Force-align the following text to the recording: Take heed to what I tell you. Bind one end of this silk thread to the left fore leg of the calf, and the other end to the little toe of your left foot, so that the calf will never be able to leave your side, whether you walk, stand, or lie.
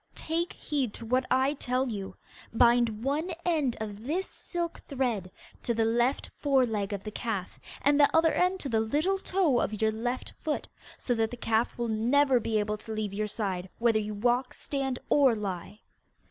Take 0.15 0.53
heed 0.53 0.95
to 0.95 1.05
what 1.05 1.27
I 1.29 1.53
tell 1.53 1.87
you. 1.87 2.15
Bind 2.51 3.03
one 3.03 3.29
end 3.45 3.77
of 3.79 4.03
this 4.07 4.25
silk 4.25 4.79
thread 4.87 5.29
to 5.61 5.75
the 5.75 5.85
left 5.85 6.31
fore 6.39 6.65
leg 6.65 6.91
of 6.91 7.03
the 7.03 7.11
calf, 7.11 7.59
and 7.83 7.99
the 7.99 8.09
other 8.11 8.33
end 8.33 8.59
to 8.61 8.69
the 8.69 8.79
little 8.79 9.19
toe 9.19 9.59
of 9.59 9.79
your 9.79 9.91
left 9.91 10.31
foot, 10.39 10.67
so 10.97 11.13
that 11.13 11.29
the 11.29 11.37
calf 11.37 11.77
will 11.77 11.87
never 11.87 12.39
be 12.39 12.57
able 12.57 12.77
to 12.77 12.91
leave 12.91 13.13
your 13.13 13.27
side, 13.27 13.69
whether 13.77 13.99
you 13.99 14.15
walk, 14.15 14.55
stand, 14.55 14.97
or 15.07 15.35
lie. 15.35 15.81